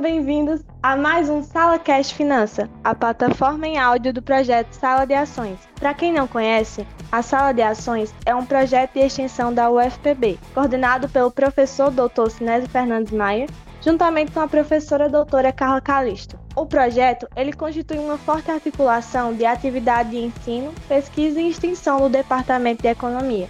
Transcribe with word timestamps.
bem-vindos 0.00 0.62
a 0.82 0.96
mais 0.96 1.28
um 1.28 1.42
Sala 1.42 1.78
Cash 1.78 2.12
Finança, 2.12 2.68
a 2.82 2.94
plataforma 2.94 3.66
em 3.66 3.78
áudio 3.78 4.12
do 4.12 4.22
projeto 4.22 4.72
Sala 4.72 5.04
de 5.04 5.12
Ações. 5.12 5.58
Para 5.78 5.92
quem 5.92 6.12
não 6.12 6.26
conhece, 6.26 6.86
a 7.10 7.20
Sala 7.20 7.52
de 7.52 7.60
Ações 7.60 8.14
é 8.24 8.34
um 8.34 8.44
projeto 8.44 8.94
de 8.94 9.00
extensão 9.00 9.52
da 9.52 9.70
UFPB, 9.70 10.38
coordenado 10.54 11.08
pelo 11.08 11.30
professor 11.30 11.90
Dr. 11.90 12.30
Sinésio 12.30 12.68
Fernandes 12.70 13.12
Maia, 13.12 13.46
juntamente 13.82 14.32
com 14.32 14.40
a 14.40 14.48
professora 14.48 15.08
doutora 15.08 15.52
Carla 15.52 15.80
Calisto. 15.80 16.38
O 16.56 16.64
projeto 16.64 17.28
ele 17.36 17.52
constitui 17.52 17.98
uma 17.98 18.16
forte 18.16 18.50
articulação 18.50 19.34
de 19.34 19.44
atividade 19.44 20.10
de 20.10 20.18
ensino, 20.18 20.72
pesquisa 20.88 21.40
e 21.40 21.50
extensão 21.50 22.00
do 22.00 22.08
Departamento 22.08 22.82
de 22.82 22.88
Economia, 22.88 23.48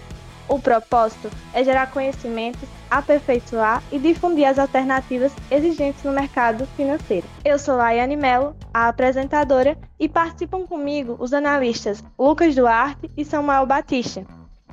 o 0.52 0.58
propósito 0.58 1.30
é 1.54 1.64
gerar 1.64 1.90
conhecimentos, 1.90 2.68
aperfeiçoar 2.92 3.82
e 3.90 3.98
difundir 3.98 4.46
as 4.46 4.58
alternativas 4.58 5.32
existentes 5.50 6.02
no 6.04 6.12
mercado 6.12 6.66
financeiro. 6.76 7.26
Eu 7.42 7.58
sou 7.58 7.76
Laiane 7.76 8.16
Mello, 8.16 8.54
a 8.72 8.88
apresentadora, 8.88 9.78
e 9.98 10.08
participam 10.08 10.66
comigo 10.66 11.16
os 11.18 11.32
analistas 11.32 12.04
Lucas 12.18 12.54
Duarte 12.54 13.10
e 13.16 13.24
Samuel 13.24 13.64
Batista. 13.64 14.26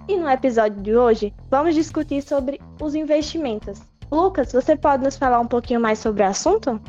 E 0.08 0.18
no 0.18 0.30
episódio 0.30 0.82
de 0.82 0.96
hoje, 0.96 1.34
vamos 1.50 1.76
discutir 1.76 2.22
sobre 2.22 2.60
os 2.82 2.94
investimentos. 2.94 3.80
Lucas, 4.12 4.52
você 4.52 4.76
pode 4.76 5.04
nos 5.04 5.16
falar 5.16 5.40
um 5.40 5.48
pouquinho 5.48 5.80
mais 5.80 6.00
sobre 6.00 6.24
o 6.24 6.26
assunto? 6.26 6.82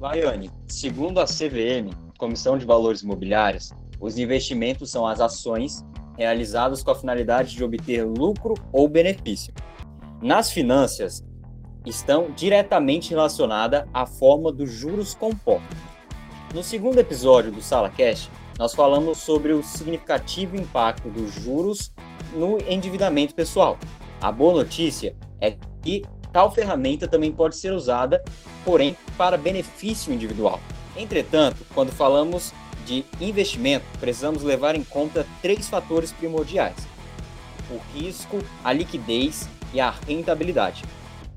Laiane, 0.00 0.50
segundo 0.66 1.20
a 1.20 1.26
CVM, 1.26 1.90
Comissão 2.16 2.56
de 2.56 2.64
Valores 2.64 3.02
Imobiliários, 3.02 3.70
os 4.00 4.16
investimentos 4.16 4.90
são 4.90 5.06
as 5.06 5.20
ações 5.20 5.84
realizados 6.16 6.82
com 6.82 6.90
a 6.90 6.94
finalidade 6.94 7.54
de 7.54 7.62
obter 7.62 8.04
lucro 8.04 8.54
ou 8.72 8.88
benefício. 8.88 9.52
Nas 10.22 10.52
finanças, 10.52 11.24
estão 11.86 12.30
diretamente 12.32 13.08
relacionadas 13.08 13.84
à 13.94 14.04
forma 14.04 14.52
dos 14.52 14.70
juros 14.70 15.14
compostos. 15.14 15.78
No 16.52 16.62
segundo 16.62 16.98
episódio 16.98 17.50
do 17.50 17.62
Sala 17.62 17.88
Cash, 17.88 18.28
nós 18.58 18.74
falamos 18.74 19.16
sobre 19.16 19.54
o 19.54 19.62
significativo 19.62 20.56
impacto 20.56 21.08
dos 21.08 21.32
juros 21.32 21.90
no 22.34 22.58
endividamento 22.68 23.34
pessoal. 23.34 23.78
A 24.20 24.30
boa 24.30 24.62
notícia 24.62 25.16
é 25.40 25.56
que 25.82 26.02
tal 26.30 26.52
ferramenta 26.52 27.08
também 27.08 27.32
pode 27.32 27.56
ser 27.56 27.72
usada, 27.72 28.22
porém, 28.62 28.94
para 29.16 29.38
benefício 29.38 30.12
individual. 30.12 30.60
Entretanto, 30.98 31.64
quando 31.74 31.92
falamos 31.92 32.52
de 32.84 33.06
investimento, 33.18 33.86
precisamos 33.98 34.42
levar 34.42 34.74
em 34.74 34.84
conta 34.84 35.26
três 35.40 35.66
fatores 35.66 36.12
primordiais: 36.12 36.76
o 37.70 37.98
risco, 37.98 38.38
a 38.64 38.72
liquidez 38.72 39.48
e 39.72 39.80
a 39.80 39.90
rentabilidade. 39.90 40.84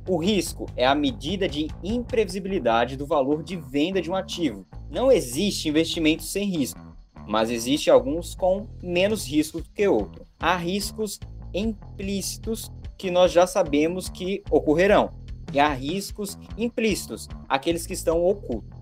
O 0.07 0.17
risco 0.17 0.65
é 0.75 0.85
a 0.85 0.93
medida 0.93 1.47
de 1.47 1.67
imprevisibilidade 1.83 2.97
do 2.97 3.05
valor 3.05 3.41
de 3.41 3.55
venda 3.55 4.01
de 4.01 4.11
um 4.11 4.15
ativo. 4.15 4.65
Não 4.89 5.11
existe 5.11 5.69
investimento 5.69 6.23
sem 6.23 6.49
risco, 6.49 6.79
mas 7.25 7.49
existe 7.49 7.89
alguns 7.89 8.35
com 8.35 8.67
menos 8.81 9.25
risco 9.25 9.61
do 9.61 9.69
que 9.69 9.87
outros. 9.87 10.27
Há 10.39 10.57
riscos 10.57 11.19
implícitos 11.53 12.69
que 12.97 13.09
nós 13.09 13.31
já 13.31 13.47
sabemos 13.47 14.09
que 14.09 14.43
ocorrerão, 14.49 15.11
e 15.53 15.59
há 15.59 15.69
riscos 15.69 16.37
implícitos, 16.57 17.29
aqueles 17.47 17.85
que 17.85 17.93
estão 17.93 18.25
ocultos. 18.25 18.77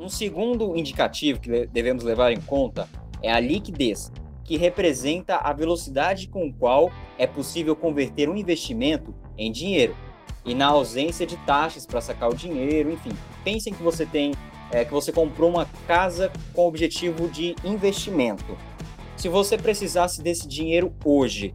Um 0.00 0.08
segundo 0.08 0.76
indicativo 0.76 1.38
que 1.38 1.66
devemos 1.66 2.02
levar 2.02 2.32
em 2.32 2.40
conta 2.40 2.88
é 3.22 3.30
a 3.30 3.38
liquidez, 3.38 4.10
que 4.52 4.58
representa 4.58 5.36
a 5.36 5.50
velocidade 5.50 6.28
com 6.28 6.52
qual 6.52 6.92
é 7.16 7.26
possível 7.26 7.74
converter 7.74 8.28
um 8.28 8.36
investimento 8.36 9.14
em 9.38 9.50
dinheiro. 9.50 9.96
E 10.44 10.54
na 10.54 10.66
ausência 10.66 11.26
de 11.26 11.38
taxas 11.38 11.86
para 11.86 12.02
sacar 12.02 12.28
o 12.28 12.34
dinheiro, 12.34 12.92
enfim, 12.92 13.12
pensem 13.42 13.72
que 13.72 13.82
você 13.82 14.04
tem 14.04 14.34
é, 14.70 14.84
que 14.84 14.92
você 14.92 15.10
comprou 15.10 15.48
uma 15.48 15.64
casa 15.86 16.30
com 16.52 16.66
objetivo 16.68 17.28
de 17.28 17.56
investimento. 17.64 18.58
Se 19.16 19.26
você 19.26 19.56
precisasse 19.56 20.20
desse 20.20 20.46
dinheiro 20.46 20.94
hoje, 21.02 21.54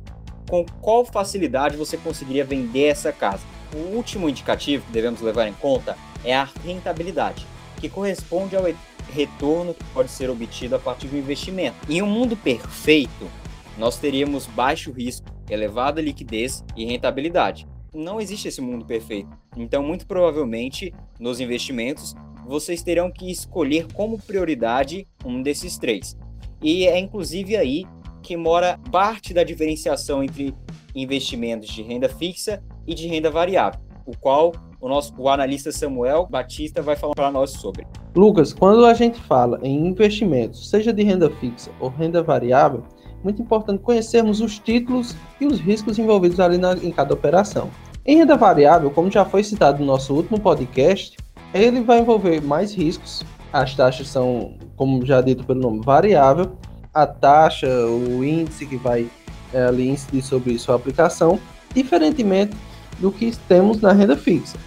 com 0.49 0.65
qual 0.81 1.05
facilidade 1.05 1.77
você 1.77 1.97
conseguiria 1.97 2.43
vender 2.43 2.87
essa 2.87 3.11
casa? 3.11 3.43
O 3.75 3.95
último 3.95 4.27
indicativo 4.27 4.83
que 4.87 4.91
devemos 4.91 5.21
levar 5.21 5.47
em 5.47 5.53
conta 5.53 5.95
é 6.25 6.35
a 6.35 6.49
rentabilidade 6.65 7.45
que 7.79 7.89
corresponde 7.89 8.55
ao 8.55 8.67
retorno 9.13 9.73
que 9.73 9.83
pode 9.85 10.09
ser 10.09 10.29
obtido 10.29 10.75
a 10.75 10.79
partir 10.79 11.07
do 11.07 11.17
investimento. 11.17 11.75
Em 11.89 12.01
um 12.01 12.07
mundo 12.07 12.35
perfeito, 12.35 13.29
nós 13.77 13.97
teríamos 13.97 14.45
baixo 14.47 14.91
risco, 14.91 15.27
elevada 15.49 16.01
liquidez 16.01 16.63
e 16.75 16.85
rentabilidade. 16.85 17.67
Não 17.93 18.19
existe 18.19 18.47
esse 18.47 18.61
mundo 18.61 18.85
perfeito. 18.85 19.29
Então, 19.55 19.81
muito 19.81 20.05
provavelmente, 20.05 20.93
nos 21.19 21.39
investimentos, 21.39 22.15
vocês 22.45 22.81
terão 22.81 23.11
que 23.11 23.29
escolher 23.29 23.87
como 23.93 24.19
prioridade 24.19 25.07
um 25.25 25.41
desses 25.41 25.77
três. 25.77 26.17
E 26.61 26.87
é 26.87 26.97
inclusive 26.97 27.55
aí 27.55 27.85
que 28.23 28.35
mora 28.35 28.79
parte 28.91 29.33
da 29.33 29.43
diferenciação 29.43 30.23
entre 30.23 30.53
investimentos 30.95 31.69
de 31.69 31.81
renda 31.81 32.09
fixa 32.09 32.63
e 32.85 32.93
de 32.93 33.07
renda 33.07 33.29
variável, 33.29 33.79
o 34.05 34.17
qual 34.17 34.53
o 34.79 34.87
nosso 34.87 35.13
o 35.17 35.29
analista 35.29 35.71
Samuel 35.71 36.27
Batista 36.29 36.81
vai 36.81 36.95
falar 36.95 37.13
para 37.13 37.31
nós 37.31 37.51
sobre. 37.51 37.85
Lucas, 38.15 38.53
quando 38.53 38.85
a 38.85 38.93
gente 38.93 39.19
fala 39.21 39.59
em 39.63 39.87
investimentos, 39.87 40.69
seja 40.69 40.93
de 40.93 41.03
renda 41.03 41.29
fixa 41.29 41.71
ou 41.79 41.89
renda 41.89 42.21
variável, 42.23 42.83
muito 43.23 43.41
importante 43.41 43.81
conhecermos 43.81 44.41
os 44.41 44.59
títulos 44.59 45.15
e 45.41 45.45
os 45.45 45.59
riscos 45.59 45.97
envolvidos 45.97 46.39
ali 46.39 46.57
na, 46.57 46.73
em 46.73 46.91
cada 46.91 47.13
operação. 47.13 47.69
Em 48.05 48.17
renda 48.17 48.37
variável, 48.37 48.89
como 48.91 49.11
já 49.11 49.25
foi 49.25 49.43
citado 49.43 49.79
no 49.79 49.85
nosso 49.85 50.13
último 50.13 50.39
podcast, 50.39 51.17
ele 51.53 51.81
vai 51.81 51.99
envolver 51.99 52.41
mais 52.41 52.73
riscos. 52.73 53.23
As 53.51 53.75
taxas 53.75 54.07
são, 54.07 54.53
como 54.75 55.05
já 55.05 55.19
dito 55.21 55.43
pelo 55.43 55.59
nome, 55.59 55.81
variável. 55.83 56.57
A 56.93 57.05
taxa, 57.05 57.67
o 57.67 58.23
índice 58.23 58.65
que 58.65 58.77
vai 58.77 59.09
é, 59.53 59.65
ali 59.65 59.89
incidir 59.89 60.21
sobre 60.21 60.57
sua 60.57 60.75
aplicação, 60.75 61.39
diferentemente 61.73 62.55
do 62.99 63.11
que 63.11 63.35
temos 63.47 63.81
na 63.81 63.91
renda 63.91 64.15
fixa. 64.15 64.57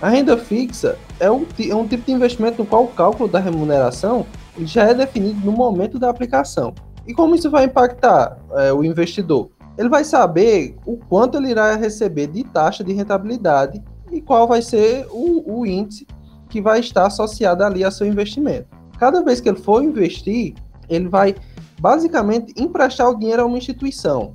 A 0.00 0.08
renda 0.08 0.36
fixa 0.36 0.96
é 1.18 1.30
um, 1.30 1.46
é 1.68 1.74
um 1.74 1.86
tipo 1.86 2.06
de 2.06 2.12
investimento 2.12 2.58
no 2.58 2.66
qual 2.66 2.84
o 2.84 2.88
cálculo 2.88 3.28
da 3.28 3.38
remuneração 3.38 4.24
já 4.60 4.84
é 4.84 4.94
definido 4.94 5.44
no 5.44 5.52
momento 5.52 5.98
da 5.98 6.08
aplicação. 6.08 6.74
E 7.06 7.12
como 7.12 7.34
isso 7.34 7.50
vai 7.50 7.64
impactar 7.64 8.38
é, 8.52 8.72
o 8.72 8.82
investidor? 8.84 9.50
Ele 9.76 9.88
vai 9.88 10.04
saber 10.04 10.76
o 10.86 10.96
quanto 10.96 11.38
ele 11.38 11.50
irá 11.50 11.74
receber 11.74 12.26
de 12.28 12.44
taxa 12.44 12.82
de 12.84 12.92
rentabilidade 12.92 13.82
e 14.10 14.20
qual 14.20 14.46
vai 14.46 14.62
ser 14.62 15.06
o, 15.10 15.60
o 15.60 15.66
índice 15.66 16.06
que 16.48 16.60
vai 16.60 16.80
estar 16.80 17.06
associado 17.06 17.62
ali 17.62 17.84
a 17.84 17.90
seu 17.90 18.06
investimento. 18.06 18.66
Cada 18.98 19.22
vez 19.22 19.40
que 19.40 19.48
ele 19.48 19.58
for 19.58 19.82
investir, 19.82 20.54
ele 20.88 21.08
vai 21.08 21.34
basicamente 21.80 22.52
emprestar 22.60 23.08
o 23.08 23.18
dinheiro 23.18 23.42
a 23.42 23.46
uma 23.46 23.56
instituição. 23.56 24.34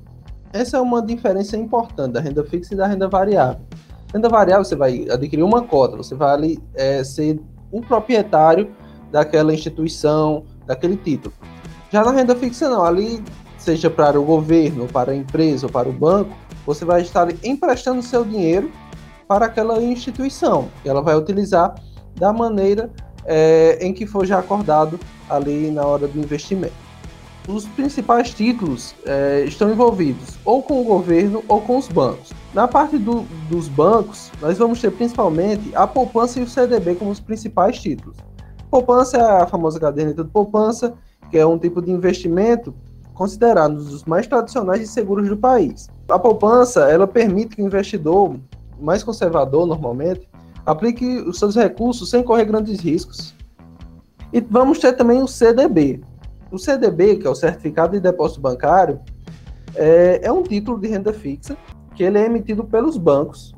Essa 0.56 0.78
é 0.78 0.80
uma 0.80 1.02
diferença 1.02 1.54
importante 1.54 2.14
da 2.14 2.20
renda 2.20 2.42
fixa 2.42 2.72
e 2.72 2.76
da 2.78 2.86
renda 2.86 3.06
variável. 3.06 3.60
Renda 4.12 4.26
variável, 4.26 4.64
você 4.64 4.74
vai 4.74 5.06
adquirir 5.10 5.42
uma 5.42 5.60
cota, 5.62 5.98
você 5.98 6.14
vai 6.14 6.32
ali, 6.32 6.58
é, 6.74 7.04
ser 7.04 7.38
o 7.70 7.82
proprietário 7.82 8.74
daquela 9.12 9.52
instituição, 9.52 10.44
daquele 10.66 10.96
título. 10.96 11.34
Já 11.92 12.02
na 12.02 12.10
renda 12.10 12.34
fixa, 12.34 12.70
não, 12.70 12.82
ali, 12.82 13.22
seja 13.58 13.90
para 13.90 14.18
o 14.18 14.24
governo, 14.24 14.86
para 14.86 15.12
a 15.12 15.14
empresa 15.14 15.66
ou 15.66 15.72
para 15.72 15.90
o 15.90 15.92
banco, 15.92 16.34
você 16.64 16.86
vai 16.86 17.02
estar 17.02 17.28
emprestando 17.44 18.00
seu 18.00 18.24
dinheiro 18.24 18.72
para 19.28 19.44
aquela 19.44 19.82
instituição, 19.82 20.70
que 20.82 20.88
ela 20.88 21.02
vai 21.02 21.16
utilizar 21.16 21.74
da 22.14 22.32
maneira 22.32 22.90
é, 23.26 23.76
em 23.82 23.92
que 23.92 24.06
for 24.06 24.24
já 24.24 24.38
acordado 24.38 24.98
ali 25.28 25.70
na 25.70 25.84
hora 25.84 26.08
do 26.08 26.18
investimento 26.18 26.85
os 27.48 27.66
principais 27.66 28.30
títulos 28.30 28.94
é, 29.04 29.44
estão 29.44 29.70
envolvidos 29.70 30.36
ou 30.44 30.62
com 30.62 30.80
o 30.80 30.84
governo 30.84 31.44
ou 31.48 31.60
com 31.60 31.78
os 31.78 31.88
bancos. 31.88 32.32
Na 32.52 32.66
parte 32.66 32.98
do, 32.98 33.22
dos 33.48 33.68
bancos, 33.68 34.32
nós 34.40 34.58
vamos 34.58 34.80
ter 34.80 34.90
principalmente 34.90 35.74
a 35.74 35.86
poupança 35.86 36.40
e 36.40 36.42
o 36.42 36.48
CDB 36.48 36.96
como 36.96 37.10
os 37.10 37.20
principais 37.20 37.78
títulos. 37.80 38.16
Poupança 38.70 39.18
é 39.18 39.42
a 39.42 39.46
famosa 39.46 39.78
caderneta 39.78 40.24
de 40.24 40.30
poupança, 40.30 40.94
que 41.30 41.38
é 41.38 41.46
um 41.46 41.58
tipo 41.58 41.80
de 41.80 41.90
investimento 41.90 42.74
considerado 43.14 43.72
um 43.72 43.76
dos 43.76 44.04
mais 44.04 44.26
tradicionais 44.26 44.82
e 44.82 44.86
seguros 44.86 45.28
do 45.28 45.36
país. 45.36 45.88
A 46.08 46.18
poupança, 46.18 46.90
ela 46.90 47.06
permite 47.06 47.56
que 47.56 47.62
o 47.62 47.66
investidor 47.66 48.36
mais 48.78 49.02
conservador, 49.02 49.66
normalmente, 49.66 50.28
aplique 50.66 51.18
os 51.20 51.38
seus 51.38 51.54
recursos 51.54 52.10
sem 52.10 52.22
correr 52.22 52.44
grandes 52.44 52.80
riscos. 52.80 53.34
E 54.32 54.40
vamos 54.40 54.78
ter 54.80 54.92
também 54.92 55.22
o 55.22 55.28
CDB, 55.28 56.02
o 56.50 56.58
CDB, 56.58 57.16
que 57.16 57.26
é 57.26 57.30
o 57.30 57.34
Certificado 57.34 57.92
de 57.92 58.00
Depósito 58.00 58.40
Bancário, 58.40 59.00
é, 59.74 60.20
é 60.22 60.32
um 60.32 60.42
título 60.42 60.78
de 60.78 60.88
renda 60.88 61.12
fixa 61.12 61.56
que 61.94 62.02
ele 62.02 62.18
é 62.18 62.26
emitido 62.26 62.62
pelos 62.64 62.96
bancos, 62.98 63.54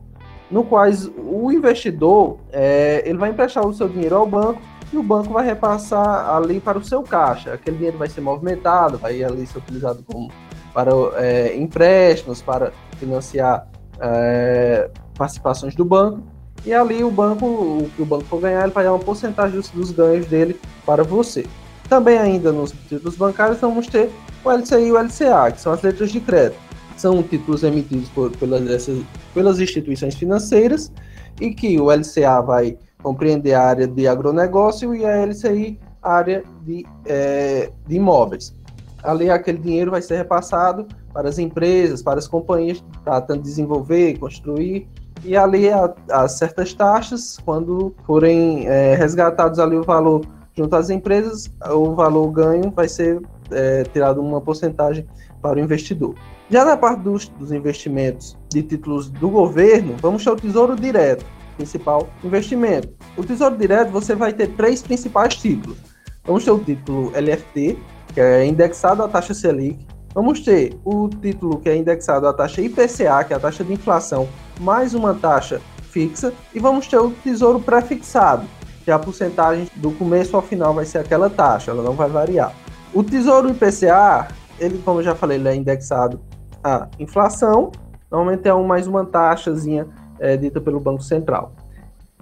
no 0.51 0.65
quais 0.65 1.11
o 1.17 1.51
investidor 1.53 2.39
é, 2.53 3.03
ele 3.05 3.19
vai 3.19 3.31
emprestar 3.31 3.67
o 3.67 3.75
seu 3.75 3.89
dinheiro 3.89 4.17
ao 4.17 4.27
banco 4.27 4.61
e 4.93 4.97
o 4.97 5.03
banco 5.03 5.33
vai 5.33 5.45
repassar 5.45 6.31
ali 6.35 6.61
para 6.61 6.79
o 6.79 6.85
seu 6.85 7.03
caixa. 7.03 7.53
Aquele 7.53 7.77
dinheiro 7.77 7.99
vai 7.99 8.09
ser 8.09 8.21
movimentado, 8.21 8.97
vai 8.97 9.23
ali 9.23 9.47
ser 9.47 9.59
utilizado 9.59 10.03
como, 10.05 10.31
para 10.73 10.91
é, 11.17 11.57
empréstimos, 11.57 12.41
para 12.41 12.73
financiar 12.97 13.69
é, 14.01 14.91
participações 15.17 15.75
do 15.75 15.85
banco. 15.85 16.23
e 16.65 16.73
ali 16.73 17.05
o 17.05 17.11
banco, 17.11 17.47
o 17.47 17.91
que 17.95 18.03
o 18.03 18.07
banco 18.07 18.25
for 18.25 18.41
ganhar, 18.41 18.63
ele 18.63 18.73
vai 18.73 18.85
dar 18.85 18.93
uma 18.93 18.99
porcentagem 18.99 19.57
dos, 19.57 19.69
dos 19.69 19.91
ganhos 19.91 20.27
dele 20.27 20.59
para 20.87 21.03
você. 21.03 21.45
Também 21.89 22.19
ainda 22.19 22.53
nos 22.53 22.73
títulos 22.89 23.17
bancários 23.17 23.59
vamos 23.61 23.87
ter 23.87 24.11
o 24.45 24.51
LCI 24.51 24.89
e 24.89 24.93
o 24.93 24.99
LCA, 24.99 25.53
que 25.53 25.61
são 25.61 25.73
as 25.73 25.83
letras 25.83 26.11
de 26.11 26.21
crédito. 26.21 26.61
São 26.97 27.23
títulos 27.23 27.63
emitidos 27.63 28.09
por, 28.11 28.31
pelas, 28.37 28.69
essas, 28.69 29.03
pelas 29.33 29.61
instituições 29.61 30.15
financeiras 30.15 30.93
e 31.41 31.55
que 31.55 31.81
o 31.81 31.91
LCA 31.91 32.43
vai 32.43 32.77
compreender 33.03 33.55
a 33.55 33.63
área 33.63 33.87
de 33.87 34.07
agronegócio 34.07 34.95
e 34.95 35.05
a 35.05 35.25
LCI 35.25 35.79
a 36.03 36.13
área 36.13 36.45
de, 36.63 36.85
é, 37.07 37.71
de 37.87 37.97
imóveis. 37.97 38.55
Ali 39.03 39.31
aquele 39.31 39.59
dinheiro 39.59 39.93
vai 39.93 40.03
ser 40.03 40.17
repassado 40.17 40.87
para 41.13 41.29
as 41.29 41.39
empresas, 41.39 42.03
para 42.03 42.19
as 42.19 42.27
companhias 42.27 42.85
tratando 43.05 43.39
de 43.39 43.45
desenvolver, 43.45 44.19
construir 44.19 44.89
e 45.25 45.37
ali 45.37 45.69
a 46.11 46.29
certas 46.29 46.73
taxas, 46.73 47.39
quando 47.45 47.95
forem 48.05 48.67
é, 48.69 48.95
resgatados 48.95 49.59
ali 49.59 49.77
o 49.77 49.83
valor 49.83 50.25
junto 50.59 50.75
às 50.75 50.91
empresas, 50.91 51.49
o 51.71 51.95
valor 51.95 52.31
ganho 52.33 52.73
vai 52.73 52.89
ser 52.89 53.23
é, 53.53 53.85
tirado 53.85 54.21
uma 54.21 54.41
porcentagem 54.41 55.07
para 55.41 55.57
o 55.57 55.61
investidor. 55.61 56.17
Já 56.51 56.65
na 56.65 56.77
parte 56.77 57.03
dos, 57.03 57.29
dos 57.29 57.53
investimentos 57.53 58.37
de 58.51 58.63
títulos 58.63 59.09
do 59.09 59.31
governo, 59.31 59.95
vamos 60.01 60.25
ter 60.25 60.31
o 60.31 60.37
Tesouro 60.37 60.75
Direto, 60.75 61.25
principal 61.57 62.09
investimento. 62.25 62.89
O 63.17 63.23
Tesouro 63.23 63.57
Direto 63.57 63.93
você 63.93 64.17
vai 64.17 64.33
ter 64.33 64.49
três 64.49 64.83
principais 64.83 65.37
títulos. 65.37 65.79
Vamos 66.25 66.45
ter 66.45 66.51
o 66.51 66.59
título 66.59 67.13
LFT, 67.13 67.79
que 68.13 68.21
é 68.21 68.45
indexado 68.45 69.05
à 69.05 69.09
taxa 69.09 69.35
Selic. 69.35 69.87
Vamos 70.13 70.41
ter 70.41 70.77
o 70.85 71.09
título 71.09 71.61
que 71.61 71.69
é 71.69 71.77
indexado 71.77 72.27
à 72.27 72.33
taxa 72.33 72.61
IPCA, 72.61 73.23
que 73.25 73.33
é 73.33 73.37
a 73.37 73.41
taxa 73.41 73.63
de 73.63 73.73
inflação, 73.73 74.29
mais 74.59 74.93
uma 74.93 75.15
taxa 75.15 75.61
fixa. 75.83 76.33
E 76.53 76.59
vamos 76.59 76.89
ter 76.89 76.99
o 76.99 77.11
Tesouro 77.11 77.61
Prefixado, 77.61 78.45
que 78.89 78.93
a 78.93 78.99
porcentagem 78.99 79.69
do 79.77 79.91
começo 79.91 80.35
ao 80.35 80.41
final 80.41 80.73
vai 80.73 80.87
ser 80.87 80.97
aquela 80.97 81.29
taxa, 81.29 81.73
ela 81.73 81.83
não 81.83 81.93
vai 81.93 82.09
variar. 82.09 82.55
O 82.95 83.05
Tesouro 83.05 83.51
IPCA, 83.51 84.29
ele, 84.59 84.79
como 84.79 85.01
eu 85.01 85.05
já 85.05 85.15
falei, 85.15 85.37
ele 85.37 85.47
é 85.47 85.55
indexado 85.55 86.19
à 86.65 86.89
inflação, 86.99 87.71
normalmente 88.11 88.49
é 88.49 88.55
um, 88.55 88.67
mais 88.67 88.87
uma 88.87 89.05
taxazinha 89.05 89.87
é, 90.19 90.39
dita 90.39 90.59
pelo 90.59 90.81
Banco 90.81 91.03
Central. 91.03 91.53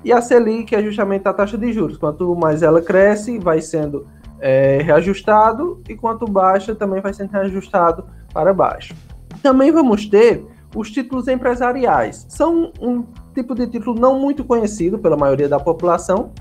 E 0.04 0.12
a 0.12 0.20
Selic 0.20 0.74
é 0.74 0.82
justamente 0.82 1.28
a 1.28 1.32
taxa 1.32 1.56
de 1.56 1.72
juros. 1.72 1.98
Quanto 1.98 2.34
mais 2.34 2.64
ela 2.64 2.82
cresce, 2.82 3.38
vai 3.38 3.60
sendo 3.60 4.04
é, 4.40 4.78
reajustado, 4.82 5.80
e 5.88 5.94
quanto 5.94 6.26
baixa, 6.26 6.74
também 6.74 7.00
vai 7.00 7.14
sendo 7.14 7.30
reajustado 7.30 8.06
para 8.34 8.52
baixo. 8.52 8.92
Também 9.40 9.70
vamos 9.70 10.06
ter 10.06 10.44
os 10.74 10.90
títulos 10.90 11.28
empresariais. 11.28 12.26
São 12.28 12.72
um 12.80 13.04
tipo 13.32 13.54
de 13.54 13.68
título 13.68 13.96
não 13.96 14.18
muito 14.18 14.44
conhecido 14.44 14.98
pela 14.98 15.16
maioria 15.16 15.48
da 15.48 15.60
população, 15.60 16.32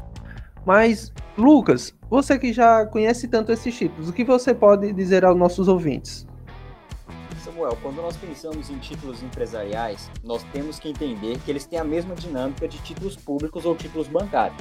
mas, 0.65 1.11
Lucas, 1.37 1.93
você 2.09 2.39
que 2.39 2.51
já 2.51 2.85
conhece 2.85 3.27
tanto 3.27 3.51
esses 3.51 3.75
títulos, 3.77 4.09
o 4.09 4.13
que 4.13 4.23
você 4.23 4.53
pode 4.53 4.91
dizer 4.93 5.23
aos 5.23 5.37
nossos 5.37 5.67
ouvintes? 5.67 6.25
Samuel, 7.43 7.77
quando 7.81 7.97
nós 7.97 8.17
pensamos 8.17 8.69
em 8.69 8.77
títulos 8.79 9.21
empresariais, 9.21 10.09
nós 10.23 10.43
temos 10.51 10.79
que 10.79 10.89
entender 10.89 11.37
que 11.39 11.51
eles 11.51 11.65
têm 11.65 11.77
a 11.77 11.83
mesma 11.83 12.15
dinâmica 12.15 12.67
de 12.67 12.79
títulos 12.79 13.15
públicos 13.15 13.65
ou 13.65 13.75
títulos 13.75 14.07
bancários. 14.07 14.57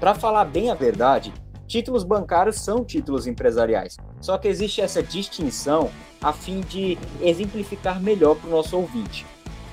Para 0.00 0.14
falar 0.14 0.44
bem 0.44 0.70
a 0.70 0.74
verdade, 0.74 1.32
títulos 1.66 2.02
bancários 2.02 2.56
são 2.60 2.84
títulos 2.84 3.26
empresariais. 3.26 3.96
Só 4.20 4.36
que 4.36 4.48
existe 4.48 4.80
essa 4.80 5.02
distinção 5.02 5.90
a 6.20 6.32
fim 6.32 6.60
de 6.60 6.98
exemplificar 7.20 8.00
melhor 8.00 8.34
para 8.34 8.48
o 8.48 8.50
nosso 8.50 8.76
ouvinte. 8.76 9.24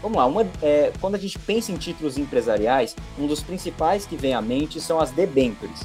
Vamos 0.05 0.19
lá, 0.19 0.27
uma, 0.27 0.45
é, 0.61 0.91
quando 1.01 1.15
a 1.15 1.17
gente 1.17 1.39
pensa 1.39 1.71
em 1.71 1.77
títulos 1.77 2.15
empresariais, 2.15 2.95
um 3.17 3.25
dos 3.25 3.41
principais 3.41 4.05
que 4.05 4.15
vem 4.15 4.35
à 4.35 4.41
mente 4.41 4.79
são 4.79 4.99
as 4.99 5.09
debêntures. 5.09 5.81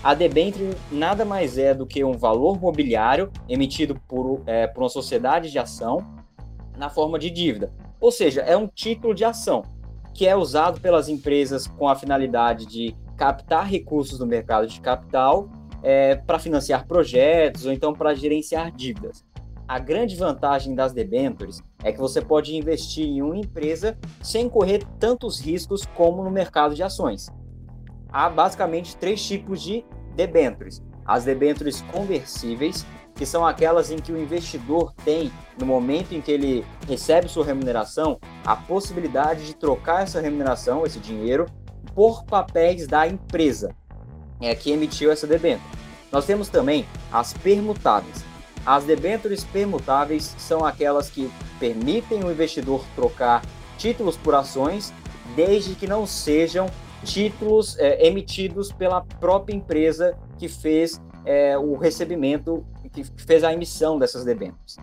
A 0.00 0.14
debenture 0.14 0.76
nada 0.92 1.24
mais 1.24 1.58
é 1.58 1.74
do 1.74 1.84
que 1.84 2.04
um 2.04 2.12
valor 2.12 2.56
mobiliário 2.60 3.32
emitido 3.48 4.00
por, 4.06 4.42
é, 4.46 4.68
por 4.68 4.84
uma 4.84 4.88
sociedade 4.88 5.50
de 5.50 5.58
ação 5.58 6.06
na 6.78 6.88
forma 6.88 7.18
de 7.18 7.28
dívida. 7.28 7.72
Ou 8.00 8.12
seja, 8.12 8.42
é 8.42 8.56
um 8.56 8.68
título 8.68 9.12
de 9.12 9.24
ação 9.24 9.62
que 10.14 10.24
é 10.24 10.36
usado 10.36 10.80
pelas 10.80 11.08
empresas 11.08 11.66
com 11.66 11.88
a 11.88 11.96
finalidade 11.96 12.66
de 12.66 12.94
captar 13.16 13.66
recursos 13.66 14.20
do 14.20 14.24
mercado 14.24 14.68
de 14.68 14.80
capital 14.80 15.48
é, 15.82 16.14
para 16.14 16.38
financiar 16.38 16.86
projetos 16.86 17.66
ou 17.66 17.72
então 17.72 17.92
para 17.92 18.14
gerenciar 18.14 18.70
dívidas. 18.70 19.24
A 19.66 19.78
grande 19.78 20.14
vantagem 20.14 20.74
das 20.74 20.92
debêntures 20.92 21.62
é 21.82 21.90
que 21.90 21.98
você 21.98 22.20
pode 22.20 22.54
investir 22.54 23.06
em 23.06 23.22
uma 23.22 23.38
empresa 23.38 23.96
sem 24.22 24.46
correr 24.46 24.84
tantos 25.00 25.40
riscos 25.40 25.86
como 25.94 26.22
no 26.22 26.30
mercado 26.30 26.74
de 26.74 26.82
ações. 26.82 27.30
Há 28.10 28.28
basicamente 28.28 28.94
três 28.94 29.26
tipos 29.26 29.62
de 29.62 29.82
debêntures: 30.14 30.82
as 31.06 31.24
debêntures 31.24 31.80
conversíveis, 31.80 32.84
que 33.14 33.24
são 33.24 33.46
aquelas 33.46 33.90
em 33.90 33.96
que 33.96 34.12
o 34.12 34.18
investidor 34.18 34.92
tem, 35.02 35.32
no 35.58 35.64
momento 35.64 36.14
em 36.14 36.20
que 36.20 36.30
ele 36.30 36.62
recebe 36.86 37.26
sua 37.26 37.46
remuneração, 37.46 38.20
a 38.44 38.54
possibilidade 38.54 39.46
de 39.46 39.56
trocar 39.56 40.02
essa 40.02 40.20
remuneração, 40.20 40.84
esse 40.84 40.98
dinheiro, 40.98 41.46
por 41.94 42.24
papéis 42.24 42.86
da 42.86 43.08
empresa 43.08 43.74
é, 44.42 44.54
que 44.54 44.70
emitiu 44.70 45.10
essa 45.10 45.26
debênture. 45.26 45.66
Nós 46.12 46.26
temos 46.26 46.50
também 46.50 46.84
as 47.10 47.32
permutáveis 47.32 48.33
as 48.66 48.84
debêntures 48.84 49.44
permutáveis 49.44 50.34
são 50.38 50.64
aquelas 50.64 51.10
que 51.10 51.30
permitem 51.58 52.24
o 52.24 52.30
investidor 52.30 52.84
trocar 52.94 53.42
títulos 53.76 54.16
por 54.16 54.34
ações, 54.34 54.92
desde 55.36 55.74
que 55.74 55.86
não 55.86 56.06
sejam 56.06 56.66
títulos 57.04 57.78
é, 57.78 58.06
emitidos 58.06 58.72
pela 58.72 59.02
própria 59.20 59.54
empresa 59.54 60.16
que 60.38 60.48
fez 60.48 61.00
é, 61.24 61.58
o 61.58 61.76
recebimento, 61.76 62.64
que 62.92 63.04
fez 63.04 63.44
a 63.44 63.52
emissão 63.52 63.98
dessas 63.98 64.24
debêntures. 64.24 64.76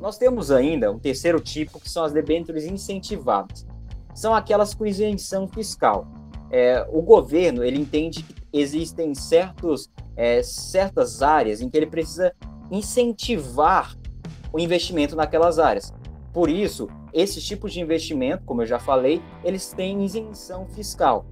Nós 0.00 0.18
temos 0.18 0.50
ainda 0.50 0.90
um 0.90 0.98
terceiro 0.98 1.40
tipo, 1.40 1.78
que 1.78 1.88
são 1.88 2.02
as 2.04 2.12
debêntures 2.12 2.64
incentivadas. 2.64 3.66
São 4.14 4.34
aquelas 4.34 4.74
com 4.74 4.86
isenção 4.86 5.46
fiscal. 5.46 6.06
É, 6.50 6.84
o 6.90 7.00
governo 7.00 7.62
ele 7.62 7.78
entende 7.78 8.22
que 8.22 8.34
existem 8.52 9.14
certos, 9.14 9.88
é, 10.16 10.42
certas 10.42 11.22
áreas 11.22 11.60
em 11.60 11.68
que 11.68 11.76
ele 11.76 11.86
precisa 11.86 12.34
incentivar 12.70 13.96
o 14.52 14.58
investimento 14.58 15.16
naquelas 15.16 15.58
áreas. 15.58 15.92
Por 16.32 16.48
isso, 16.48 16.88
esses 17.12 17.44
tipos 17.44 17.72
de 17.72 17.80
investimento, 17.80 18.44
como 18.44 18.62
eu 18.62 18.66
já 18.66 18.78
falei, 18.78 19.20
eles 19.42 19.72
têm 19.72 20.04
isenção 20.04 20.66
fiscal. 20.68 21.26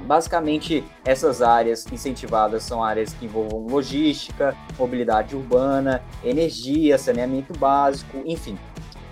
Basicamente, 0.00 0.84
essas 1.04 1.42
áreas 1.42 1.84
incentivadas 1.90 2.62
são 2.62 2.82
áreas 2.82 3.12
que 3.12 3.26
envolvam 3.26 3.66
logística, 3.66 4.56
mobilidade 4.78 5.34
urbana, 5.34 6.02
energia, 6.22 6.96
saneamento 6.96 7.52
básico, 7.58 8.22
enfim. 8.24 8.56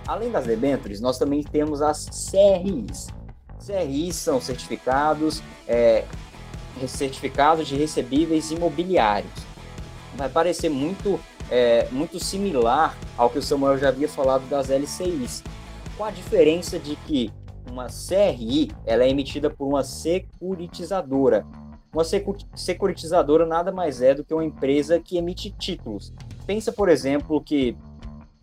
Além 0.07 0.31
das 0.31 0.45
debêntures, 0.45 1.01
nós 1.01 1.17
também 1.17 1.43
temos 1.43 1.81
as 1.81 2.05
CRIs. 2.31 3.07
CRIs 3.65 4.15
são 4.15 4.39
certificados, 4.39 5.43
é, 5.67 6.05
certificados 6.87 7.67
de 7.67 7.75
recebíveis 7.75 8.49
imobiliários. 8.51 9.45
Vai 10.15 10.29
parecer 10.29 10.69
muito 10.69 11.19
é, 11.49 11.87
muito 11.91 12.19
similar 12.19 12.97
ao 13.17 13.29
que 13.29 13.39
o 13.39 13.41
Samuel 13.41 13.77
já 13.77 13.89
havia 13.89 14.07
falado 14.07 14.47
das 14.49 14.69
LCIs, 14.69 15.43
com 15.97 16.03
a 16.03 16.11
diferença 16.11 16.77
de 16.77 16.95
que 16.95 17.31
uma 17.71 17.87
CRI 17.87 18.71
ela 18.85 19.03
é 19.03 19.09
emitida 19.09 19.49
por 19.49 19.67
uma 19.67 19.83
securitizadora. 19.83 21.45
Uma 21.93 22.03
securitizadora 22.53 23.45
nada 23.45 23.71
mais 23.71 24.01
é 24.01 24.13
do 24.13 24.23
que 24.23 24.33
uma 24.33 24.45
empresa 24.45 24.99
que 24.99 25.17
emite 25.17 25.51
títulos. 25.51 26.13
Pensa, 26.45 26.71
por 26.71 26.89
exemplo, 26.89 27.41
que 27.41 27.75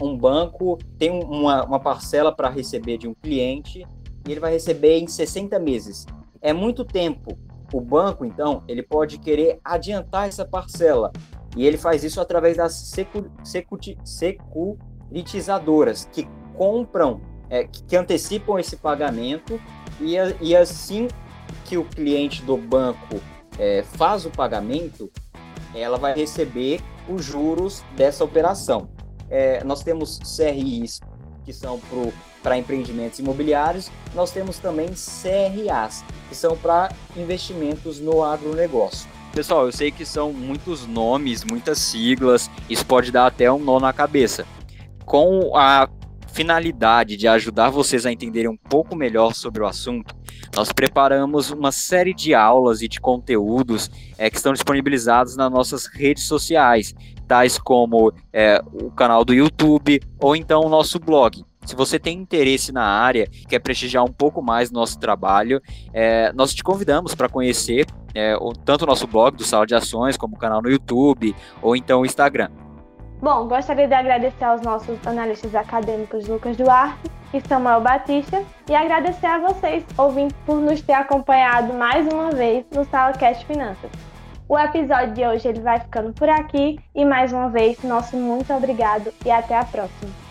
um 0.00 0.16
banco 0.16 0.78
tem 0.98 1.10
uma, 1.10 1.64
uma 1.64 1.80
parcela 1.80 2.34
para 2.34 2.48
receber 2.48 2.98
de 2.98 3.06
um 3.06 3.14
cliente 3.14 3.86
e 4.26 4.30
ele 4.30 4.40
vai 4.40 4.52
receber 4.52 4.98
em 4.98 5.06
60 5.06 5.58
meses. 5.58 6.06
É 6.40 6.52
muito 6.52 6.84
tempo. 6.84 7.38
O 7.72 7.80
banco, 7.80 8.24
então, 8.24 8.62
ele 8.68 8.82
pode 8.82 9.18
querer 9.18 9.58
adiantar 9.64 10.28
essa 10.28 10.44
parcela 10.44 11.12
e 11.56 11.66
ele 11.66 11.76
faz 11.76 12.04
isso 12.04 12.20
através 12.20 12.56
das 12.56 12.72
secu, 12.72 13.30
secu, 13.42 13.78
securitizadoras, 14.04 16.08
que 16.12 16.28
compram, 16.56 17.20
é, 17.48 17.64
que 17.64 17.96
antecipam 17.96 18.58
esse 18.58 18.76
pagamento, 18.76 19.60
e, 20.00 20.16
e 20.40 20.56
assim 20.56 21.08
que 21.64 21.78
o 21.78 21.84
cliente 21.84 22.42
do 22.42 22.56
banco 22.56 23.20
é, 23.58 23.82
faz 23.82 24.26
o 24.26 24.30
pagamento, 24.30 25.10
ela 25.74 25.98
vai 25.98 26.14
receber 26.14 26.80
os 27.08 27.24
juros 27.24 27.82
dessa 27.96 28.24
operação. 28.24 28.88
É, 29.30 29.62
nós 29.64 29.82
temos 29.82 30.18
CRIs 30.18 31.00
que 31.44 31.52
são 31.52 31.80
para 32.42 32.56
empreendimentos 32.56 33.18
imobiliários, 33.18 33.90
nós 34.14 34.30
temos 34.30 34.58
também 34.58 34.88
CRAs, 34.88 36.02
que 36.28 36.34
são 36.34 36.56
para 36.56 36.90
investimentos 37.16 38.00
no 38.00 38.24
agronegócio. 38.24 39.08
Pessoal, 39.34 39.66
eu 39.66 39.72
sei 39.72 39.90
que 39.90 40.06
são 40.06 40.32
muitos 40.32 40.86
nomes, 40.86 41.42
muitas 41.42 41.78
siglas, 41.78 42.48
isso 42.70 42.86
pode 42.86 43.10
dar 43.10 43.26
até 43.26 43.50
um 43.50 43.58
nó 43.58 43.80
na 43.80 43.92
cabeça. 43.92 44.46
Com 45.04 45.56
a 45.56 45.88
finalidade 46.32 47.16
de 47.16 47.26
ajudar 47.26 47.68
vocês 47.68 48.06
a 48.06 48.12
entenderem 48.12 48.48
um 48.48 48.56
pouco 48.56 48.94
melhor 48.94 49.34
sobre 49.34 49.60
o 49.60 49.66
assunto, 49.66 50.14
nós 50.54 50.70
preparamos 50.70 51.50
uma 51.50 51.72
série 51.72 52.14
de 52.14 52.32
aulas 52.32 52.80
e 52.80 52.86
de 52.86 53.00
conteúdos 53.00 53.90
é, 54.16 54.30
que 54.30 54.36
estão 54.36 54.52
disponibilizados 54.52 55.36
nas 55.36 55.50
nossas 55.50 55.86
redes 55.86 56.22
sociais, 56.28 56.94
tais 57.26 57.58
como 57.58 58.12
é, 58.32 58.62
o 58.72 58.88
canal 58.92 59.24
do 59.24 59.34
YouTube 59.34 60.00
ou 60.20 60.36
então 60.36 60.60
o 60.60 60.68
nosso 60.68 61.00
blog. 61.00 61.44
Se 61.64 61.74
você 61.74 61.98
tem 61.98 62.18
interesse 62.18 62.72
na 62.72 62.84
área, 62.84 63.28
quer 63.48 63.58
prestigiar 63.58 64.04
um 64.04 64.12
pouco 64.12 64.42
mais 64.42 64.70
nosso 64.70 64.98
trabalho, 64.98 65.60
é, 65.92 66.32
nós 66.32 66.54
te 66.54 66.62
convidamos 66.62 67.14
para 67.14 67.28
conhecer 67.28 67.86
é, 68.14 68.36
tanto 68.64 68.82
o 68.82 68.86
nosso 68.86 69.06
blog 69.06 69.36
do 69.36 69.44
Sala 69.44 69.66
de 69.66 69.74
Ações, 69.74 70.16
como 70.16 70.36
o 70.36 70.38
canal 70.38 70.62
no 70.62 70.70
YouTube, 70.70 71.34
ou 71.62 71.74
então 71.74 72.02
o 72.02 72.06
Instagram. 72.06 72.48
Bom, 73.20 73.48
gostaria 73.48 73.88
de 73.88 73.94
agradecer 73.94 74.44
aos 74.44 74.60
nossos 74.60 74.98
analistas 75.06 75.54
acadêmicos 75.54 76.28
Lucas 76.28 76.56
Duarte 76.56 77.10
e 77.32 77.40
Samuel 77.40 77.80
Batista 77.80 78.44
e 78.68 78.74
agradecer 78.74 79.26
a 79.26 79.38
vocês, 79.38 79.84
ouvintes, 79.96 80.36
por 80.44 80.60
nos 80.60 80.82
ter 80.82 80.92
acompanhado 80.92 81.72
mais 81.72 82.06
uma 82.06 82.30
vez 82.30 82.66
no 82.70 82.84
Sala 82.84 83.12
Cast 83.14 83.46
Finanças. 83.46 83.90
O 84.46 84.58
episódio 84.58 85.14
de 85.14 85.26
hoje 85.26 85.48
ele 85.48 85.60
vai 85.60 85.80
ficando 85.80 86.12
por 86.12 86.28
aqui 86.28 86.78
e 86.94 87.04
mais 87.04 87.32
uma 87.32 87.48
vez, 87.48 87.82
nosso 87.82 88.14
muito 88.16 88.52
obrigado 88.52 89.10
e 89.24 89.30
até 89.30 89.56
a 89.56 89.64
próxima. 89.64 90.23